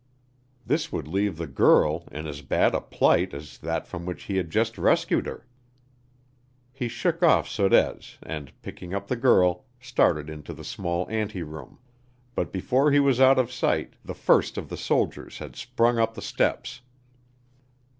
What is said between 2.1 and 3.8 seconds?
in as bad a plight as